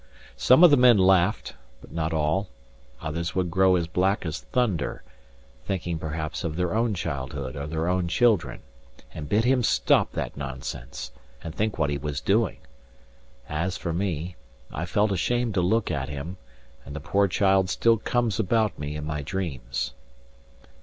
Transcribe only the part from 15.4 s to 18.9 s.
to look at him, and the poor child still comes about